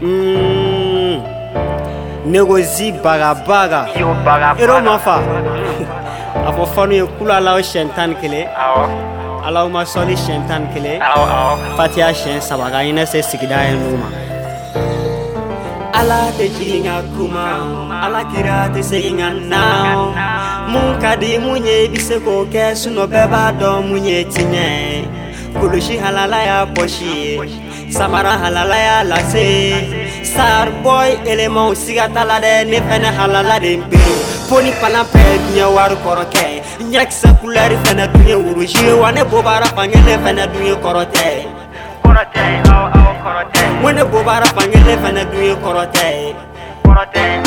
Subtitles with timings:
[0.00, 1.20] Hmm.
[2.24, 3.84] Negozi baga baga
[4.58, 5.20] Edo mwafa
[6.48, 10.40] Apo fwanyo kou la la ou chen tan kele A la ou ma soli chen
[10.48, 10.96] tan kele
[11.76, 14.08] Fati a chen sabaga inese sikida enouma
[15.92, 20.14] Ala te jilin akouman Ala kira te se yin annaon
[20.72, 24.66] Mwaka di mwenye bise kouke Souno beba do mwenye tine
[25.60, 27.40] Koulouche halalaya posye
[27.90, 34.12] Samaran halalaya lase sar boy eleman siga tala dɛ ne fɛnɛ halala de n bere
[34.48, 36.46] poni palan pɛ duɲɛ wari kɔrɔ kɛ
[36.92, 41.28] ɲakisɛ kulɛri fɛnɛ dun ye wurusi ye bobara fange ne fɛnɛ dun ye kɔrɔ tɛ
[41.40, 42.64] n
[43.82, 45.38] ko ne bobara fange ne fɛnɛ Korote,
[46.04, 46.32] ye
[46.84, 47.44] kɔrɔ korote.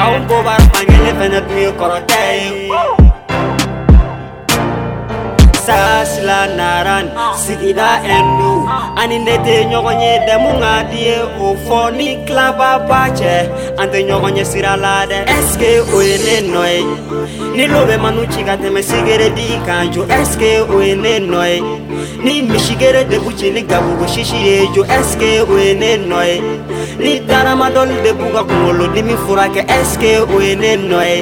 [0.00, 2.93] aw bobara fange ne fɛnɛ dun ye kɔrɔ
[5.66, 7.32] sasila naran ah.
[7.44, 9.00] sigida ɛnu ah.
[9.00, 13.34] ani ne te ɲɔgɔn ye dɛmu ka di ye o fɔ ni kilaba ba cɛ
[13.80, 15.18] an te ɲɔgɔn ye sira la dɛ.
[15.36, 16.82] est ce que o ye ne nɔ ye
[17.56, 20.76] ni lo bɛ manu ci ka tɛmɛ sigere di kan jo est ce que o
[20.86, 21.58] ye ne nɔ ye.
[22.24, 26.40] Ni Mishigere de Buche ni Gdavu gwen Shishiejo, eske ou ene noye.
[26.98, 31.20] Ni Daramadon li de Bugakolo, di mi Furake, eske ou ene noye.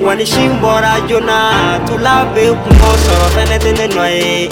[0.00, 4.48] Wanishin Borajona, tulave yuk mwoso, venete ene noye.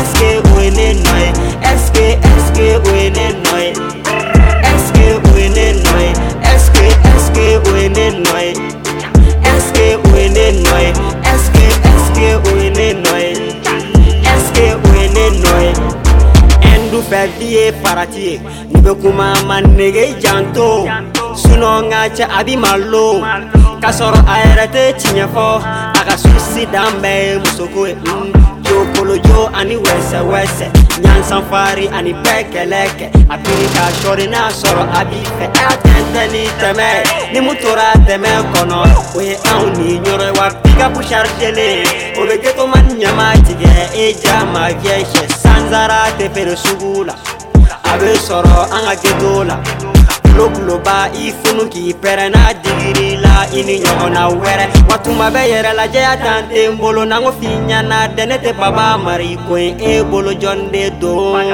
[0.00, 1.32] Eske ou ene noye,
[1.74, 3.99] eske eske ou ene noye.
[17.38, 18.34] bi ye parati ye
[18.72, 20.66] ni be kuma ma nege janto
[21.42, 23.06] sinɔ ka cɛ a bi malo
[23.82, 25.46] k'a sɔrɔ a yɛrɛ tɛ tiɲɛ fɔ
[25.98, 27.94] a ka susi dan bɛɛ ye musoko ye
[28.66, 29.24] jokolo mm.
[29.24, 29.29] jo
[29.60, 30.66] ani wɛsɛwɛsɛ
[31.02, 36.86] nyansanfari ani bɛɛkɛlɛkɛ apirika sɔri n'a sɔrɔ a b'i fɛ a tɛntɛn ni tɛmɛ
[37.32, 38.76] ni mu tora tɛmɛ kɔnɔ
[39.16, 41.86] o ye anw ni ɲɔrɔ ye wa pikapu sarijɛlen
[42.18, 43.72] o bɛ gɛtɔma ɲɛma tigɛ
[44.04, 47.14] e ja ma viɛsɛ sansara tɛ feere sugu la
[47.84, 49.56] a bɛ sɔrɔ an ka gɛto la
[50.40, 57.02] lokuloba ifunu kipɛrɛ na digirila ini ɲɔgɔnna wɛrɛ watuma bɛ yɛrɛlajɛya tan te n bolo
[57.10, 61.48] nango finyana dɛnɛ tɛ baba mari koyi e bolo jɔn de don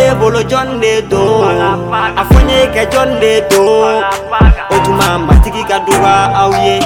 [0.00, 1.58] e bolo jɔn de don
[2.20, 3.98] a fɔ n ye kɛ jɔn de don
[4.70, 6.78] o tuma matigi ka duga aw ye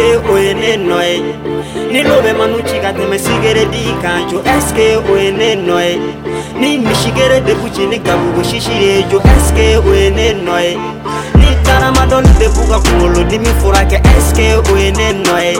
[0.00, 1.14] eske oenenoe
[1.92, 5.90] nilove manuchigatemesigere dikanjo eske oenenoe
[6.60, 10.70] ni mishigere depuchi ni gabugo shishirejo eske oenenoe
[11.40, 15.58] ni taramado ni depuga kulo dimifurake eske oenenoe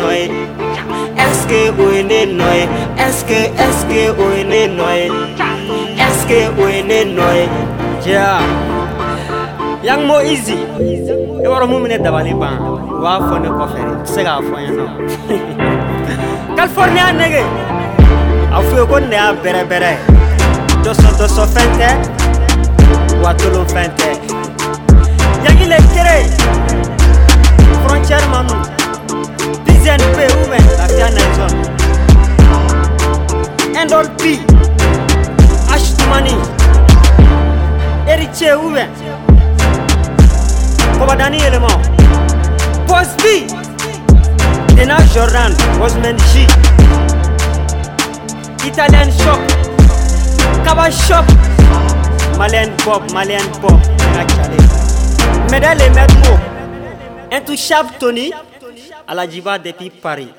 [0.00, 0.22] নয়
[1.26, 2.62] এসকে ওয়েনে নয়
[3.06, 5.04] এসকে এসকে ওয়েনে নয়
[6.06, 7.42] এসকে ওয়েনে নয়
[8.04, 8.26] যা
[9.88, 10.56] yang mo easy
[11.44, 12.54] e wara mu mine dabali ban
[13.04, 14.20] wa fo ne ko fere se
[14.76, 14.84] no
[16.56, 17.42] california nege
[18.58, 19.92] afu ko ne a bere bere
[20.84, 21.90] doso doso fente
[23.24, 23.32] wa
[23.74, 24.10] fente
[33.84, 34.38] Endol P,
[35.68, 36.32] Ashtumani,
[38.08, 38.88] Eric Ouven,
[40.96, 41.84] Kobadani Element,
[42.88, 43.46] Post B,
[44.74, 45.52] Dena Jordan,
[45.82, 46.46] Osman G,
[48.66, 49.40] Italian Shop,
[50.64, 51.26] Kaba Shop,
[52.38, 53.82] Malien Bob, Malien Bob,
[55.50, 56.38] Medal et Medmo,
[57.30, 58.32] Intouchable Tony,
[59.06, 60.30] à la Diva depuis Paris.